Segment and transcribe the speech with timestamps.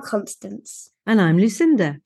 [0.00, 0.92] I'm Constance.
[1.06, 1.98] And I'm Lucinda.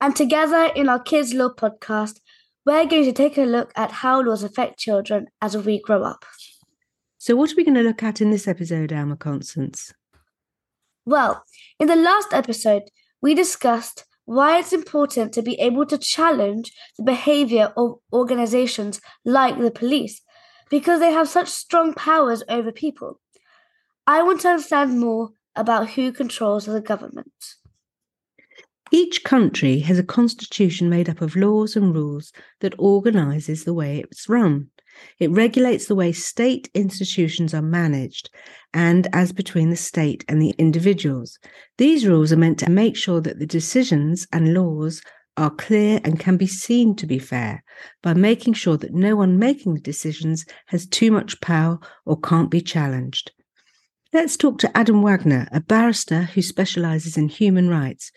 [0.00, 2.20] And together in our Kids Law podcast,
[2.64, 6.24] we're going to take a look at how laws affect children as we grow up.
[7.18, 9.92] So, what are we going to look at in this episode, Alma Constance?
[11.04, 11.44] Well,
[11.78, 12.84] in the last episode,
[13.20, 19.58] we discussed why it's important to be able to challenge the behavior of organizations like
[19.58, 20.22] the police
[20.70, 23.20] because they have such strong powers over people.
[24.06, 27.56] I want to understand more about who controls the government.
[28.92, 33.98] Each country has a constitution made up of laws and rules that organises the way
[33.98, 34.68] it's run.
[35.18, 38.30] It regulates the way state institutions are managed
[38.72, 41.38] and as between the state and the individuals.
[41.78, 45.02] These rules are meant to make sure that the decisions and laws
[45.36, 47.62] are clear and can be seen to be fair
[48.02, 52.50] by making sure that no one making the decisions has too much power or can't
[52.50, 53.32] be challenged.
[54.16, 58.10] Let's talk to Adam Wagner, a barrister who specialises in human rights.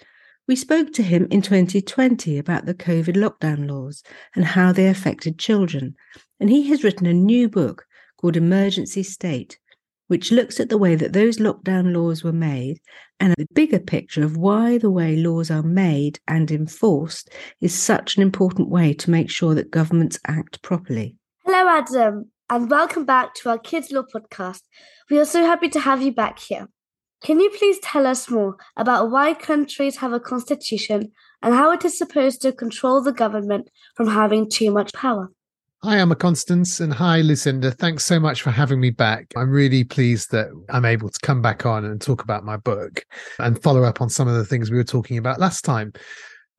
[0.48, 4.02] We spoke to him in 2020 about the COVID lockdown laws
[4.34, 5.96] and how they affected children,
[6.40, 9.60] and he has written a new book called Emergency State,
[10.08, 12.80] which looks at the way that those lockdown laws were made
[13.20, 18.16] and the bigger picture of why the way laws are made and enforced is such
[18.16, 21.18] an important way to make sure that governments act properly.
[21.44, 24.62] Hello, Adam and welcome back to our Kids Law podcast.
[25.10, 26.68] We are so happy to have you back here.
[27.22, 31.12] Can you please tell us more about why countries have a constitution
[31.44, 35.32] and how it is supposed to control the government from having too much power?
[35.84, 37.72] Hi, Alma Constance, and hi, Lucinda.
[37.72, 39.32] Thanks so much for having me back.
[39.38, 43.06] I'm really pleased that I'm able to come back on and talk about my book
[43.38, 45.94] and follow up on some of the things we were talking about last time.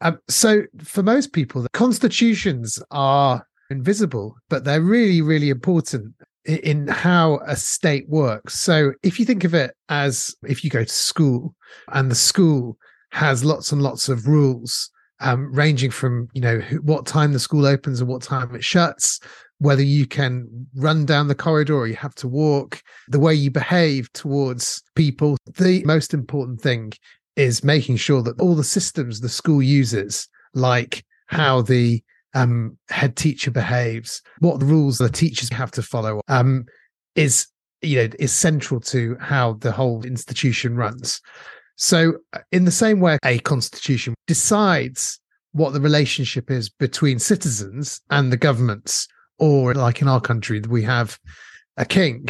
[0.03, 6.89] Um, so, for most people, the constitutions are invisible, but they're really, really important in
[6.89, 8.55] how a state works.
[8.55, 11.55] So if you think of it as if you go to school
[11.93, 12.77] and the school
[13.13, 14.91] has lots and lots of rules,
[15.21, 19.21] um, ranging from you know what time the school opens and what time it shuts,
[19.59, 23.51] whether you can run down the corridor or you have to walk, the way you
[23.51, 25.37] behave towards people.
[25.59, 26.93] The most important thing
[27.37, 32.03] is making sure that all the systems the school uses, like how the
[32.35, 36.65] um, head teacher behaves, what the rules the teachers have to follow, um,
[37.15, 37.47] is
[37.83, 41.21] you know is central to how the whole institution runs.
[41.77, 45.19] So, uh, in the same way, a constitution decides
[45.53, 49.09] what the relationship is between citizens and the governments,
[49.39, 51.19] or like in our country, we have
[51.77, 52.29] a king.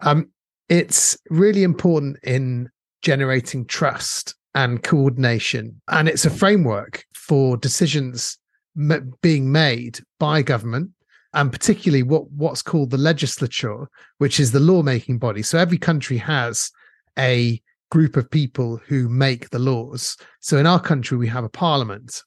[0.00, 0.30] Um,
[0.68, 2.70] it's really important in
[3.02, 8.38] generating trust and coordination, and it's a framework for decisions
[8.78, 10.90] m- being made by government
[11.34, 15.42] and particularly what what's called the legislature which is the lawmaking body.
[15.42, 16.70] So every country has
[17.18, 20.16] a group of people who make the laws.
[20.40, 22.22] So in our country we have a parliament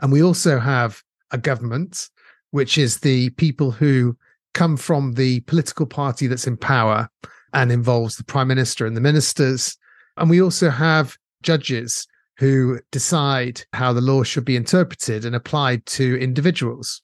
[0.00, 2.08] and we also have a government
[2.50, 4.16] which is the people who
[4.54, 7.08] come from the political party that's in power
[7.52, 9.76] and involves the prime minister and the ministers.
[10.16, 12.06] And we also have judges
[12.38, 17.02] who decide how the law should be interpreted and applied to individuals.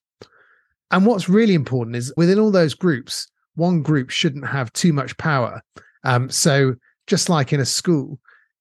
[0.90, 5.16] And what's really important is within all those groups, one group shouldn't have too much
[5.16, 5.62] power.
[6.04, 6.74] Um, so,
[7.06, 8.18] just like in a school,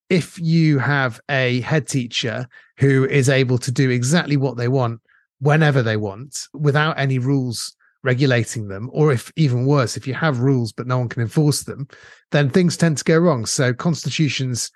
[0.09, 4.99] if you have a head teacher who is able to do exactly what they want
[5.39, 10.39] whenever they want without any rules regulating them, or if even worse, if you have
[10.39, 11.87] rules but no one can enforce them,
[12.31, 13.45] then things tend to go wrong.
[13.45, 14.71] So, constitutions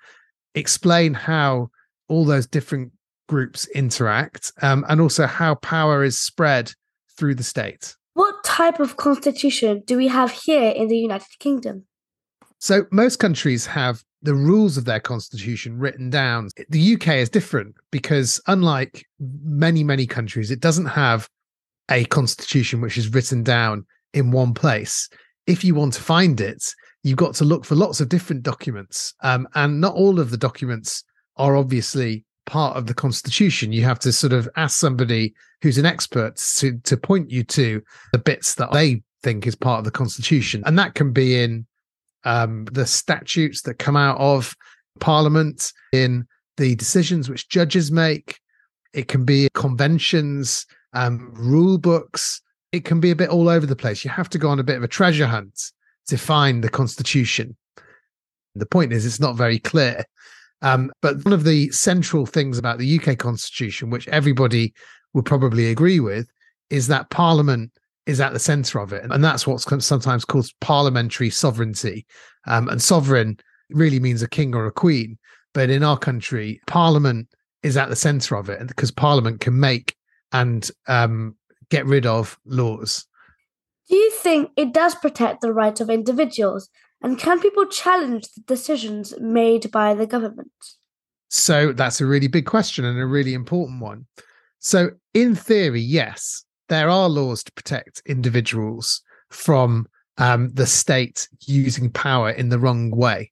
[0.54, 1.70] explain how
[2.08, 2.92] all those different
[3.28, 6.72] groups interact um, and also how power is spread
[7.16, 7.96] through the state.
[8.14, 11.84] What type of constitution do we have here in the United Kingdom?
[12.58, 16.48] So, most countries have the rules of their constitution written down.
[16.70, 21.28] The UK is different because, unlike many, many countries, it doesn't have
[21.90, 25.08] a constitution which is written down in one place.
[25.46, 26.64] If you want to find it,
[27.02, 29.14] you've got to look for lots of different documents.
[29.22, 31.04] Um, and not all of the documents
[31.36, 33.72] are obviously part of the constitution.
[33.72, 37.82] You have to sort of ask somebody who's an expert to to point you to
[38.12, 40.62] the bits that they think is part of the constitution.
[40.66, 41.66] And that can be in
[42.24, 44.54] um, the statutes that come out of
[45.00, 48.38] parliament in the decisions which judges make.
[48.94, 52.40] It can be conventions um, rule books.
[52.72, 54.04] It can be a bit all over the place.
[54.04, 55.72] You have to go on a bit of a treasure hunt
[56.08, 57.56] to find the constitution.
[58.54, 60.04] The point is it's not very clear
[60.62, 64.74] um, but one of the central things about the UK constitution, which everybody
[65.14, 66.28] would probably agree with,
[66.70, 67.72] is that Parliament
[68.06, 72.06] is at the centre of it, and that's what's sometimes called parliamentary sovereignty.
[72.46, 73.38] Um, and sovereign
[73.70, 75.18] really means a king or a queen,
[75.52, 77.28] But in our country, Parliament
[77.62, 79.96] is at the centre of it, because Parliament can make
[80.32, 81.36] and um,
[81.70, 83.06] get rid of laws.
[83.88, 86.68] Do you think it does protect the rights of individuals?
[87.02, 90.50] And can people challenge the decisions made by the government?
[91.28, 94.06] So that's a really big question and a really important one.
[94.58, 99.86] So, in theory, yes, there are laws to protect individuals from
[100.18, 103.30] um, the state using power in the wrong way.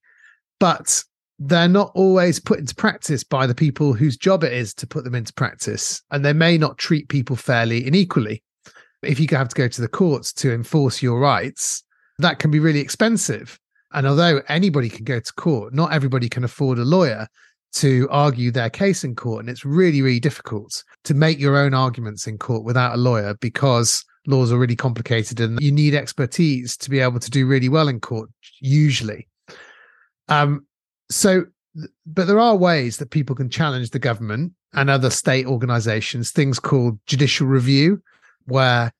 [0.60, 1.02] But
[1.38, 5.04] they're not always put into practice by the people whose job it is to put
[5.04, 6.02] them into practice.
[6.10, 8.42] And they may not treat people fairly and equally.
[9.02, 11.82] If you have to go to the courts to enforce your rights,
[12.18, 13.58] that can be really expensive.
[13.92, 17.28] And although anybody can go to court, not everybody can afford a lawyer
[17.74, 19.40] to argue their case in court.
[19.40, 23.34] And it's really, really difficult to make your own arguments in court without a lawyer
[23.40, 27.68] because laws are really complicated and you need expertise to be able to do really
[27.68, 28.30] well in court,
[28.60, 29.28] usually.
[30.28, 30.66] Um,
[31.10, 31.44] so,
[32.06, 36.58] but there are ways that people can challenge the government and other state organizations, things
[36.58, 38.00] called judicial review,
[38.46, 38.92] where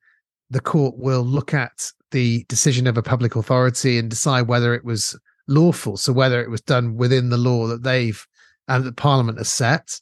[0.51, 4.85] the court will look at the decision of a public authority and decide whether it
[4.85, 5.19] was
[5.49, 5.97] lawful.
[5.97, 8.25] So, whether it was done within the law that they've
[8.69, 10.01] and that Parliament has set.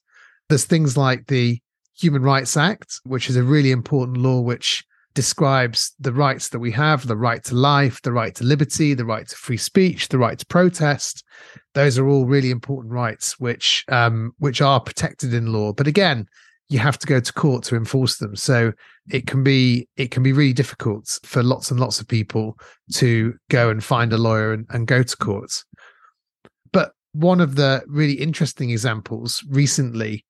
[0.49, 1.61] There's things like the
[1.99, 4.85] Human Rights Act, which is a really important law which
[5.15, 9.05] describes the rights that we have the right to life, the right to liberty, the
[9.05, 11.23] right to free speech, the right to protest.
[11.75, 15.73] Those are all really important rights which um, which are protected in law.
[15.73, 16.29] But again,
[16.73, 18.35] you have to go to court to enforce them.
[18.35, 18.73] So
[19.11, 22.59] it can be it can be really difficult for lots and lots of people
[22.95, 25.53] to go and find a lawyer and, and go to court.
[26.73, 30.25] But one of the really interesting examples recently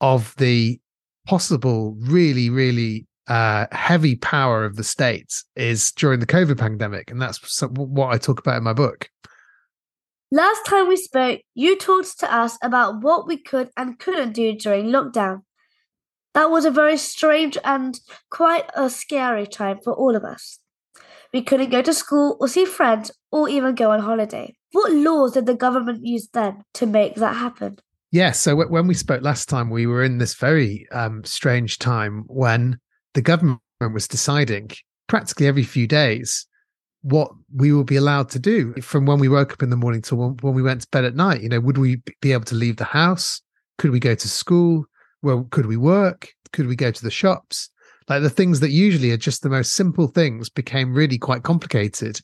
[0.00, 0.80] of the
[1.26, 7.20] possible really really uh, heavy power of the states is during the COVID pandemic, and
[7.20, 9.10] that's what I talk about in my book.
[10.30, 14.54] Last time we spoke, you talked to us about what we could and couldn't do
[14.54, 15.42] during lockdown.
[16.38, 17.98] That was a very strange and
[18.30, 20.60] quite a scary time for all of us.
[21.34, 24.54] We couldn't go to school or see friends or even go on holiday.
[24.70, 27.78] What laws did the government use then to make that happen?
[28.12, 32.22] Yeah, so when we spoke last time, we were in this very um, strange time
[32.28, 32.78] when
[33.14, 33.60] the government
[33.92, 34.70] was deciding
[35.08, 36.46] practically every few days
[37.02, 40.02] what we will be allowed to do from when we woke up in the morning
[40.02, 41.42] to when, when we went to bed at night.
[41.42, 43.42] You know, would we be able to leave the house?
[43.76, 44.84] Could we go to school?
[45.22, 46.28] Well, could we work?
[46.52, 47.70] Could we go to the shops?
[48.08, 52.20] Like the things that usually are just the most simple things became really quite complicated,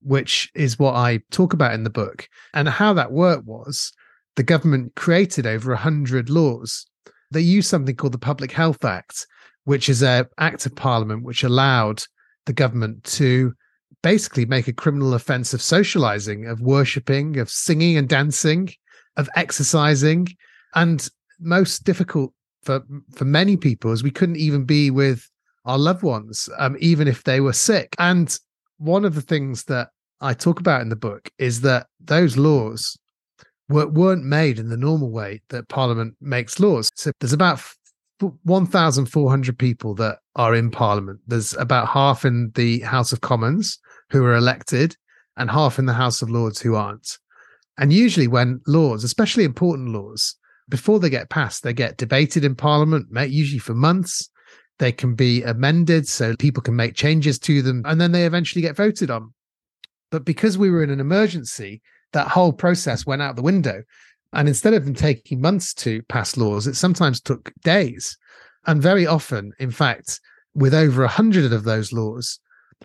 [0.00, 2.28] which is what I talk about in the book.
[2.54, 3.92] And how that worked was
[4.36, 6.86] the government created over a hundred laws.
[7.30, 9.26] They used something called the Public Health Act,
[9.64, 12.02] which is an act of parliament which allowed
[12.46, 13.52] the government to
[14.02, 18.70] basically make a criminal offense of socializing, of worshipping, of singing and dancing,
[19.16, 20.26] of exercising.
[20.74, 21.08] And
[21.42, 22.82] most difficult for
[23.14, 25.28] for many people is we couldn't even be with
[25.64, 27.94] our loved ones, um, even if they were sick.
[27.98, 28.36] And
[28.78, 29.90] one of the things that
[30.20, 32.98] I talk about in the book is that those laws
[33.68, 36.90] were, weren't made in the normal way that Parliament makes laws.
[36.94, 37.60] So there's about
[38.44, 41.20] 1,400 people that are in Parliament.
[41.26, 43.78] There's about half in the House of Commons
[44.10, 44.96] who are elected,
[45.36, 47.18] and half in the House of Lords who aren't.
[47.78, 50.36] And usually, when laws, especially important laws,
[50.72, 54.30] before they get passed, they get debated in Parliament, usually for months.
[54.78, 58.62] They can be amended so people can make changes to them, and then they eventually
[58.62, 59.34] get voted on.
[60.10, 61.82] But because we were in an emergency,
[62.14, 63.82] that whole process went out the window.
[64.32, 68.16] And instead of them taking months to pass laws, it sometimes took days.
[68.66, 70.20] And very often, in fact,
[70.54, 72.40] with over a hundred of those laws,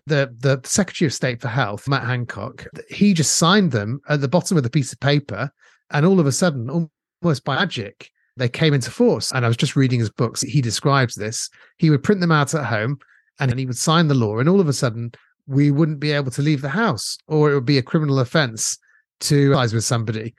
[0.07, 4.27] the the Secretary of State for Health, Matt Hancock, he just signed them at the
[4.27, 5.49] bottom of the piece of paper,
[5.91, 6.89] and all of a sudden,
[7.23, 9.31] almost by magic, they came into force.
[9.31, 10.41] And I was just reading his books.
[10.41, 11.49] He describes this.
[11.77, 12.99] He would print them out at home,
[13.39, 15.11] and he would sign the law, and all of a sudden,
[15.47, 18.77] we wouldn't be able to leave the house, or it would be a criminal offence
[19.19, 20.33] to rise with somebody.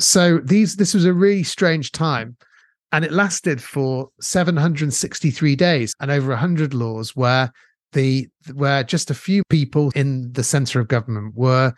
[0.00, 2.36] So these this was a really strange time.
[2.90, 7.52] And it lasted for 763 days and over 100 laws where
[7.92, 11.74] the where just a few people in the center of government were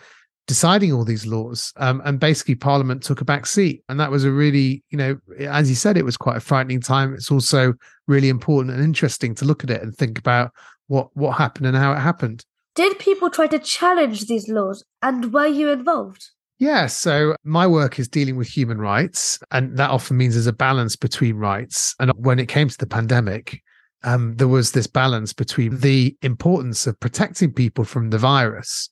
[0.47, 3.83] deciding all these laws um, and basically parliament took a back seat.
[3.89, 5.17] And that was a really you know
[5.47, 7.15] as you said it was quite a frightening time.
[7.15, 7.75] It's also
[8.07, 10.53] really important and interesting to look at it and think about
[10.89, 12.45] what what happened and how it happened.
[12.75, 14.85] Did people try to challenge these laws?
[15.03, 16.31] And were you involved?
[16.59, 20.53] Yeah, so my work is dealing with human rights, and that often means there's a
[20.53, 21.95] balance between rights.
[21.99, 23.63] And when it came to the pandemic,
[24.05, 28.91] um, there was this balance between the importance of protecting people from the virus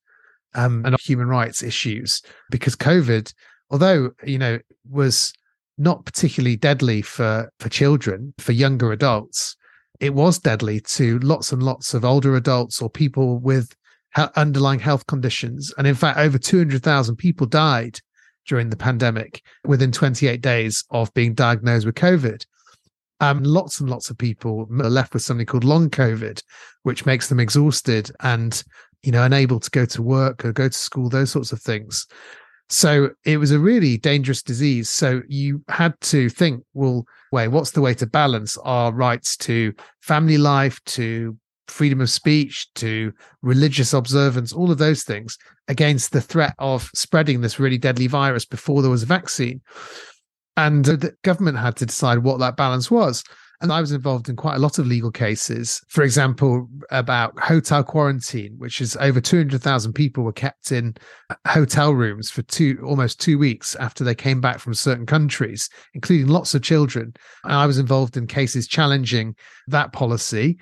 [0.55, 3.33] um, and human rights issues, because COVID
[3.71, 5.33] although, you know, was
[5.77, 9.57] not particularly deadly for, for children, for younger adults,
[10.01, 13.75] it was deadly to lots and lots of older adults or people with
[14.37, 15.73] underlying health conditions.
[15.77, 18.01] And in fact, over 200,000 people died
[18.47, 22.45] during the pandemic within 28 days of being diagnosed with COVID.
[23.21, 26.41] Um, lots and lots of people are left with something called long COVID,
[26.85, 28.63] which makes them exhausted and
[29.03, 32.07] you know unable to go to work or go to school, those sorts of things.
[32.71, 34.91] So it was a really dangerous disease.
[34.91, 39.73] So you had to think, well, wait, what's the way to balance our rights to
[40.03, 41.37] family life, to
[41.69, 43.13] freedom of speech, to
[43.43, 45.39] religious observance, all of those things
[45.69, 49.61] against the threat of spreading this really deadly virus before there was a vaccine.
[50.57, 53.23] And the government had to decide what that balance was.
[53.61, 55.83] And I was involved in quite a lot of legal cases.
[55.89, 60.95] For example, about hotel quarantine, which is over 200,000 people were kept in
[61.47, 66.29] hotel rooms for two, almost two weeks after they came back from certain countries, including
[66.29, 67.13] lots of children.
[67.43, 69.35] And I was involved in cases challenging
[69.67, 70.59] that policy.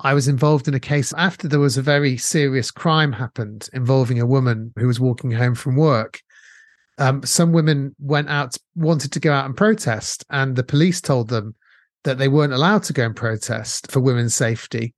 [0.00, 4.18] I was involved in a case after there was a very serious crime happened involving
[4.18, 6.20] a woman who was walking home from work.
[6.98, 11.28] Um, some women went out, wanted to go out and protest, and the police told
[11.28, 11.54] them
[12.04, 14.94] that they weren't allowed to go and protest for women's safety.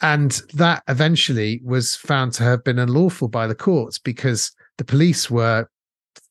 [0.00, 5.30] And that eventually was found to have been unlawful by the courts because the police
[5.30, 5.68] were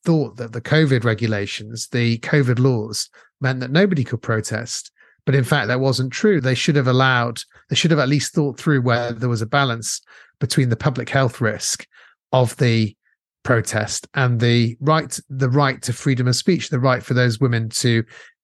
[0.03, 4.91] thought that the COVID regulations, the COVID laws, meant that nobody could protest.
[5.25, 6.41] But in fact, that wasn't true.
[6.41, 9.47] They should have allowed, they should have at least thought through whether there was a
[9.47, 10.01] balance
[10.39, 11.85] between the public health risk
[12.31, 12.95] of the
[13.43, 17.69] protest and the right, the right to freedom of speech, the right for those women
[17.69, 18.03] to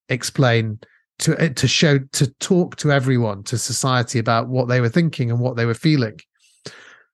[0.09, 0.79] explain
[1.19, 5.31] to uh, to show to talk to everyone to society about what they were thinking
[5.31, 6.19] and what they were feeling.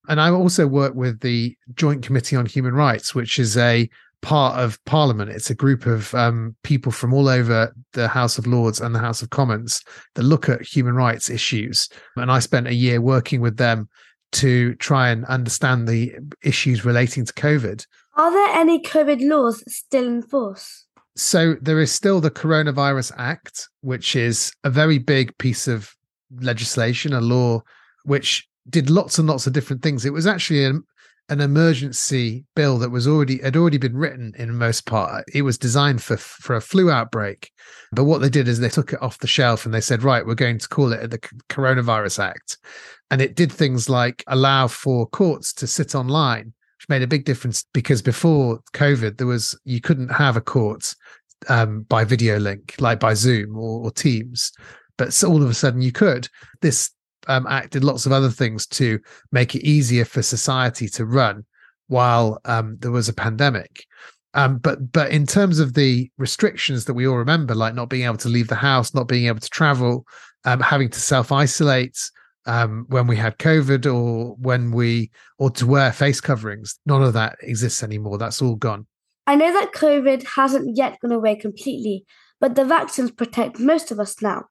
[0.09, 3.89] And i also work with the joint committee on human rights which is a
[4.21, 5.29] part of parliament.
[5.29, 8.99] It's a group of um, people from all over the house of lords and the
[8.99, 9.83] house of commons
[10.15, 11.89] that look at human rights issues.
[12.15, 13.89] And i spent a year working with them
[14.33, 17.85] to try and understand the issues relating to covid.
[18.15, 20.82] Are there any covid laws still in force
[21.15, 25.93] so there is still the Coronavirus Act, which is a very big piece of
[26.39, 27.61] legislation, a law
[28.05, 30.05] which did lots and lots of different things.
[30.05, 30.83] It was actually an,
[31.29, 35.25] an emergency bill that was already had already been written in most part.
[35.33, 37.51] It was designed for for a flu outbreak,
[37.91, 40.25] but what they did is they took it off the shelf and they said, right,
[40.25, 42.57] we're going to call it the Coronavirus Act,
[43.11, 46.53] and it did things like allow for courts to sit online
[46.83, 50.93] which made a big difference because before COVID, there was you couldn't have a court
[51.47, 54.51] um, by video link like by Zoom or, or Teams,
[54.97, 56.27] but so all of a sudden you could.
[56.61, 56.91] This
[57.27, 58.99] um, act did lots of other things to
[59.31, 61.45] make it easier for society to run
[61.87, 63.85] while um, there was a pandemic.
[64.33, 68.05] Um, but but in terms of the restrictions that we all remember, like not being
[68.05, 70.05] able to leave the house, not being able to travel,
[70.43, 71.97] um, having to self isolate,
[72.45, 76.79] um, when we had COVID or when we, or to wear face coverings.
[76.85, 78.17] None of that exists anymore.
[78.17, 78.87] That's all gone.
[79.25, 82.05] I know that COVID hasn't yet gone away completely,
[82.41, 84.45] but the vaccines protect most of us now.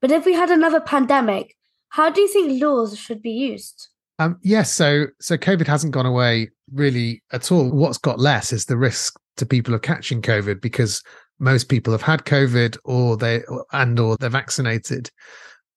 [0.00, 1.54] But if we had another pandemic,
[1.90, 3.88] how do you think laws should be used?
[4.18, 7.70] Um, yes, so so COVID hasn't gone away really at all.
[7.70, 11.02] What's got less is the risk to people of catching COVID because
[11.38, 15.10] most people have had COVID or they and or they're vaccinated.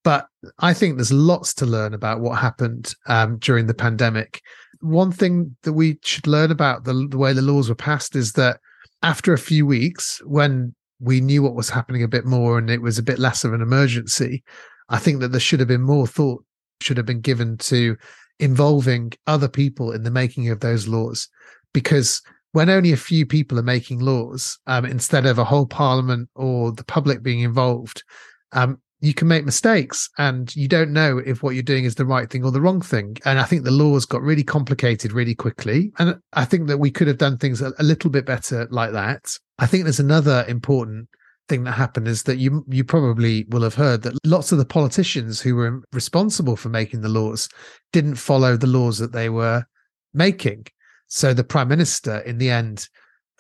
[0.03, 0.27] But
[0.59, 4.41] I think there's lots to learn about what happened um, during the pandemic.
[4.81, 8.33] One thing that we should learn about the, the way the laws were passed is
[8.33, 8.59] that
[9.01, 12.81] after a few weeks, when we knew what was happening a bit more and it
[12.81, 14.43] was a bit less of an emergency,
[14.89, 16.43] I think that there should have been more thought
[16.81, 17.95] should have been given to
[18.39, 21.29] involving other people in the making of those laws.
[21.73, 26.29] Because when only a few people are making laws, um, instead of a whole parliament
[26.35, 28.03] or the public being involved,
[28.51, 32.05] um, you can make mistakes and you don't know if what you're doing is the
[32.05, 33.17] right thing or the wrong thing.
[33.25, 35.91] And I think the laws got really complicated really quickly.
[35.99, 38.93] And I think that we could have done things a, a little bit better like
[38.93, 39.25] that.
[39.59, 41.09] I think there's another important
[41.49, 44.65] thing that happened is that you you probably will have heard that lots of the
[44.65, 47.49] politicians who were responsible for making the laws
[47.91, 49.65] didn't follow the laws that they were
[50.13, 50.65] making.
[51.07, 52.87] So the prime minister in the end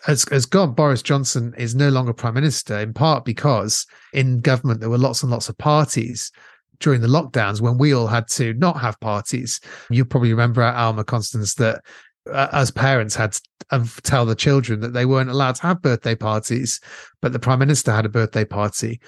[0.03, 0.73] has, has gone.
[0.73, 5.23] Boris Johnson is no longer prime minister, in part because in government there were lots
[5.23, 6.31] and lots of parties
[6.79, 9.59] during the lockdowns when we all had to not have parties.
[9.89, 11.81] You probably remember at Alma Constance that
[12.31, 13.41] uh, as parents had to
[13.71, 16.79] uh, tell the children that they weren't allowed to have birthday parties,
[17.21, 18.99] but the prime minister had a birthday party.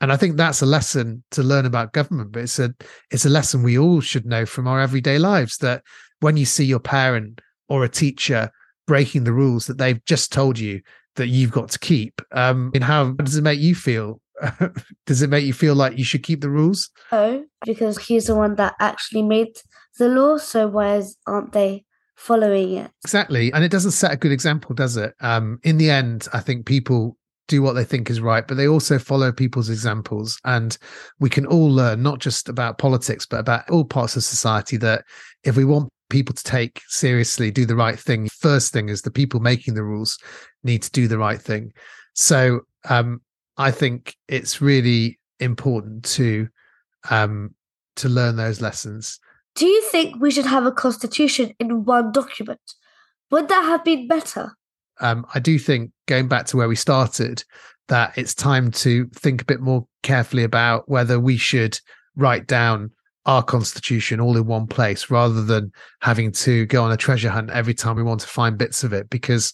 [0.00, 2.74] And I think that's a lesson to learn about government, but it's a
[3.10, 5.82] it's a lesson we all should know from our everyday lives that
[6.20, 8.50] when you see your parent or a teacher
[8.88, 10.80] breaking the rules that they've just told you
[11.14, 12.20] that you've got to keep.
[12.32, 14.20] Um, and how does it make you feel?
[15.06, 16.90] does it make you feel like you should keep the rules?
[17.12, 19.58] Oh, because he's the one that actually made
[19.98, 20.38] the law.
[20.38, 21.84] So why is, aren't they
[22.16, 22.90] following it?
[23.04, 25.14] Exactly, and it doesn't set a good example, does it?
[25.20, 27.16] Um, in the end, I think people
[27.48, 30.38] do what they think is right, but they also follow people's examples.
[30.44, 30.78] And
[31.18, 35.04] we can all learn not just about politics, but about all parts of society that
[35.44, 39.10] if we want people to take seriously, do the right thing, first thing is the
[39.10, 40.18] people making the rules
[40.64, 41.72] need to do the right thing.
[42.14, 43.20] So um,
[43.56, 46.48] I think it's really important to
[47.10, 47.54] um,
[47.96, 49.18] to learn those lessons.
[49.54, 52.60] Do you think we should have a constitution in one document?
[53.30, 54.52] Would that have been better?
[55.00, 57.44] um, I do think going back to where we started,
[57.88, 61.78] that it's time to think a bit more carefully about whether we should
[62.16, 62.90] write down
[63.28, 65.70] our constitution all in one place rather than
[66.00, 68.94] having to go on a treasure hunt every time we want to find bits of
[68.94, 69.10] it.
[69.10, 69.52] Because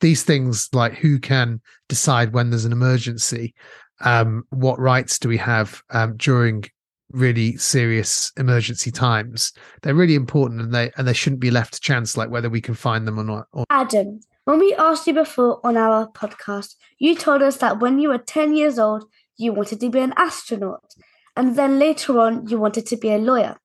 [0.00, 3.52] these things, like who can decide when there's an emergency,
[4.00, 6.64] um, what rights do we have um, during
[7.10, 9.52] really serious emergency times,
[9.82, 12.60] they're really important and they and they shouldn't be left to chance, like whether we
[12.60, 13.46] can find them or not.
[13.52, 17.98] Or- Adam, when we asked you before on our podcast, you told us that when
[17.98, 19.04] you were 10 years old,
[19.36, 20.94] you wanted to be an astronaut.
[21.36, 23.56] And then later on, you wanted to be a lawyer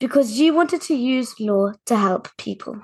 [0.00, 2.80] because you wanted to use law to help people.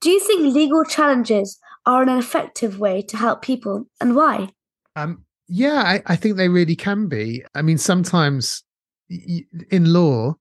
[0.00, 4.50] Do you think legal challenges are an effective way to help people and why?
[4.96, 7.44] Um, yeah, I, I think they really can be.
[7.54, 8.62] I mean, sometimes
[9.70, 10.34] in law,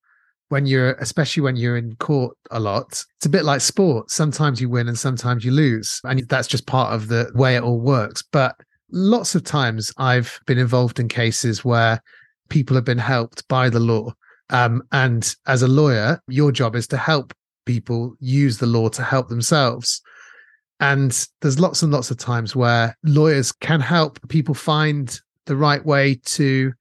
[0.49, 4.61] when you're especially when you're in court a lot it's a bit like sport sometimes
[4.61, 7.79] you win and sometimes you lose and that's just part of the way it all
[7.79, 8.55] works but
[8.91, 11.99] lots of times i've been involved in cases where
[12.53, 14.13] people have been helped by the law.
[14.51, 17.33] Um, and as a lawyer your job is to help
[17.65, 20.01] people use the law to help themselves.
[20.79, 25.83] And there's lots and lots of times where lawyers can help people find the right
[25.83, 26.73] way to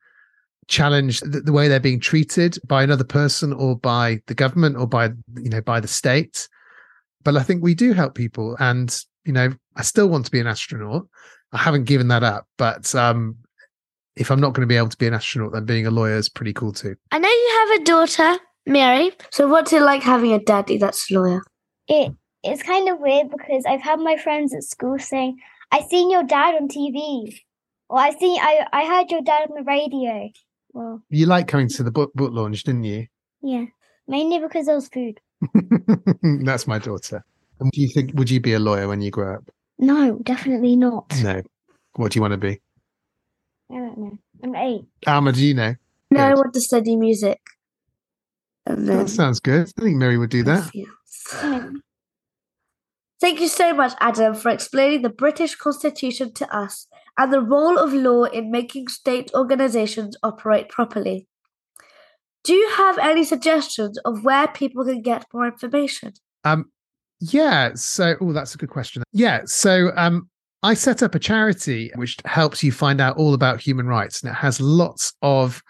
[0.68, 4.87] challenge the, the, way they're being treated by another person or by the government or
[4.87, 6.49] by you know by the state.
[7.25, 8.57] But i think we do help people.
[8.59, 8.94] And
[9.25, 11.07] you know i still want to be an astronaut.
[11.53, 13.37] I haven't given that up but um
[14.16, 16.16] if i'm not going to be able to be an astronaut then being a lawyer
[16.16, 20.03] is pretty cool too i know you have a daughter mary so what's it like
[20.03, 21.42] having a daddy that's a lawyer
[21.88, 25.37] it it's kind of weird because i've had my friends at school saying
[25.70, 27.35] i seen your dad on tv
[27.88, 30.31] or i seen i i heard your dad on the radio
[30.72, 33.07] well, you like coming to the book book launch, didn't you?
[33.42, 33.66] Yeah,
[34.09, 35.20] mainly because there was food.
[36.44, 37.25] That's my daughter.
[37.61, 39.51] And do you think would you be a lawyer when you grow up?
[39.79, 41.12] No, definitely not.
[41.22, 41.42] No.
[41.96, 42.61] What do you want to be?
[43.70, 44.18] I don't know.
[44.42, 44.85] I'm eight.
[45.07, 45.75] Alma, do you know?
[46.11, 46.20] No, good.
[46.20, 47.40] I want to study music.
[48.66, 48.98] And then...
[48.98, 49.72] That sounds good.
[49.79, 50.70] I think Mary would do that.
[53.20, 57.79] Thank you so much, Adam, for explaining the British Constitution to us and the role
[57.79, 61.29] of law in making state organizations operate properly.
[62.42, 66.14] Do you have any suggestions of where people can get more information?
[66.42, 66.72] Um,
[67.20, 67.75] yeah.
[67.75, 69.05] So, oh, that's a good question.
[69.12, 69.42] Yeah.
[69.44, 70.29] So, um,
[70.62, 74.31] I set up a charity which helps you find out all about human rights, and
[74.31, 75.62] it has lots of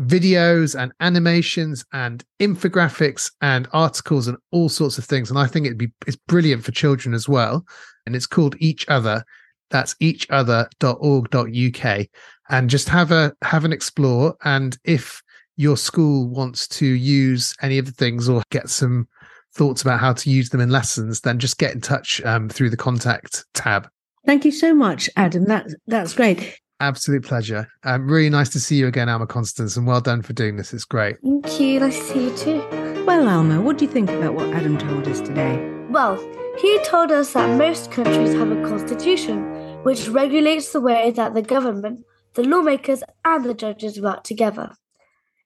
[0.00, 5.30] videos and animations and infographics and articles and all sorts of things.
[5.30, 7.64] And I think it'd be it's brilliant for children as well.
[8.06, 9.24] And it's called Each Other,
[9.70, 12.06] that's eachother.org.uk
[12.50, 15.22] and just have a have an explore and if
[15.56, 19.08] your school wants to use any of the things or get some
[19.54, 22.70] thoughts about how to use them in lessons then just get in touch um, through
[22.70, 23.88] the contact tab
[24.26, 25.44] thank you so much adam.
[25.44, 26.60] That that's great.
[26.80, 27.68] Absolute pleasure.
[27.84, 30.74] Um, really nice to see you again alma constance and well done for doing this.
[30.74, 31.16] It's great.
[31.22, 31.80] Thank you.
[31.80, 33.04] Nice to see you too.
[33.04, 35.56] Well alma what do you think about what adam told us today?
[35.88, 36.16] Well
[36.58, 41.42] he told us that most countries have a constitution which regulates the way that the
[41.42, 44.70] government, the lawmakers, and the judges work together.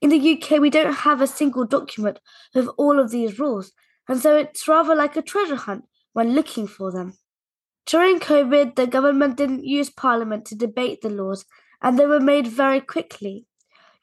[0.01, 2.21] In the UK, we don't have a single document
[2.55, 3.73] with all of these rules,
[4.09, 7.15] and so it's rather like a treasure hunt when looking for them.
[7.89, 11.47] During COVID, the government didn't use Parliament to debate the laws,
[11.81, 13.47] and they were made very quickly.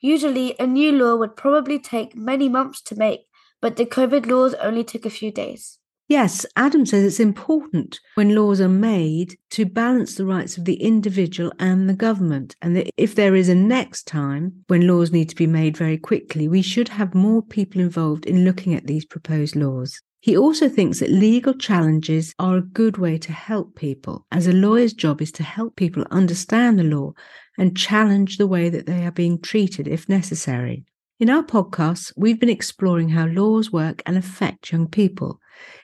[0.01, 3.27] Usually, a new law would probably take many months to make,
[3.61, 5.77] but the COVID laws only took a few days.
[6.07, 10.81] Yes, Adam says it's important when laws are made to balance the rights of the
[10.81, 12.55] individual and the government.
[12.63, 15.99] And that if there is a next time when laws need to be made very
[15.99, 20.01] quickly, we should have more people involved in looking at these proposed laws.
[20.25, 24.53] He also thinks that legal challenges are a good way to help people, as a
[24.53, 27.11] lawyer's job is to help people understand the law
[27.59, 30.83] and challenge the way that they are being treated if necessary.
[31.19, 35.39] In our podcasts, we've been exploring how laws work and affect young people.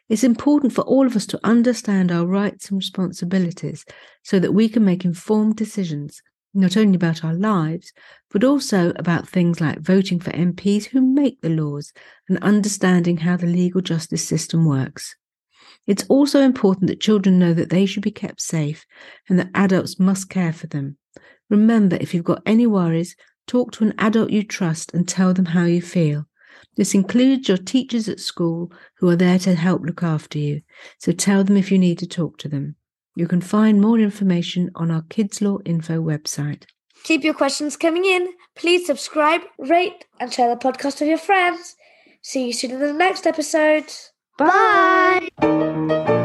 [0.10, 3.86] It's important for all of us to understand our rights and responsibilities
[4.24, 6.20] so that we can make informed decisions,
[6.54, 7.94] not only about our lives,
[8.30, 11.94] but also about things like voting for MPs who make the laws
[12.28, 15.16] and understanding how the legal justice system works.
[15.88, 18.86] It's also important that children know that they should be kept safe
[19.30, 20.98] and that adults must care for them.
[21.50, 23.16] Remember, if you've got any worries,
[23.48, 26.26] talk to an adult you trust and tell them how you feel.
[26.78, 30.62] This includes your teachers at school who are there to help look after you.
[31.00, 32.76] So tell them if you need to talk to them.
[33.16, 36.64] You can find more information on our Kids Law Info website.
[37.04, 38.30] Keep your questions coming in.
[38.56, 41.76] Please subscribe, rate, and share the podcast with your friends.
[42.22, 43.92] See you soon in the next episode.
[44.38, 46.18] Bye.